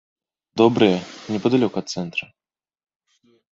Добрыя, 0.61 0.95
непадалёк 1.35 1.73
ад 1.83 1.87
цэнтра. 1.95 2.25